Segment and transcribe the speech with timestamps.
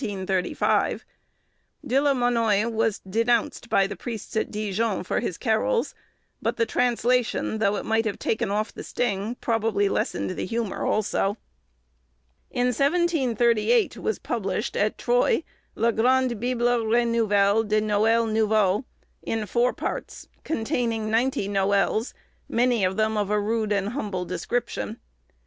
[1.85, 5.93] De la Monnoye was denounced by the priests at Dijon, for his carols;
[6.41, 10.83] but the translation, though it might have taken off the sting, probably lessened the humour
[10.83, 11.37] also.
[12.49, 15.43] In 1738 was published, at Troyes,
[15.75, 18.85] 'La Grande Bible Renouvelles de Noëls Nouveaux,'
[19.21, 22.13] in four parts, containing ninety noëls,
[22.49, 24.99] many of them of a rude and humble description.